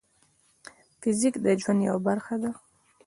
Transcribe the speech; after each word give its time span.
فزیک 0.99 1.35
د 1.43 1.45
ژوند 1.61 1.79
یوه 1.87 2.01
برخه 2.07 2.35
ده. 2.41 2.51